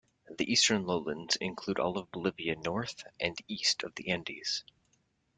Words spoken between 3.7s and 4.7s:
of the Andes.